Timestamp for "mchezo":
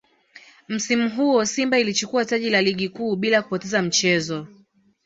3.81-4.47